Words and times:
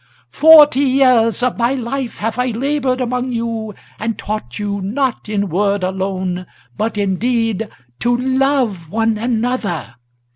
Forty 0.31 0.79
years 0.79 1.43
of 1.43 1.59
my 1.59 1.75
life 1.75 2.17
have 2.17 2.39
I 2.39 2.47
labored 2.47 2.99
among 3.01 3.31
you, 3.33 3.75
and 3.99 4.17
taught 4.17 4.57
you, 4.57 4.81
Not 4.81 5.29
in 5.29 5.47
word 5.47 5.83
alone, 5.83 6.47
but 6.75 6.97
in 6.97 7.17
deed, 7.17 7.69
to 7.99 8.17
love 8.17 8.89
one 8.89 9.19
another! 9.19 9.93